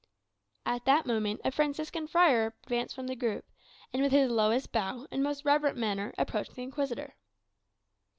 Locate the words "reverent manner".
5.45-6.11